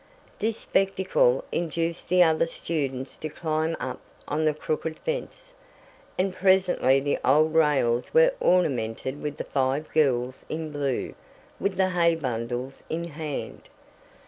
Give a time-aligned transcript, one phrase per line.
[0.39, 5.53] This spectacle induced the other students to climb up on the crooked fence,
[6.17, 11.13] and presently the old rails were ornamented with the five girls in blue,
[11.59, 13.69] with the hay bundles in hand!